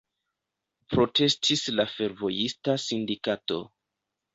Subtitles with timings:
[0.93, 3.65] Protestis la fervojista sindikato.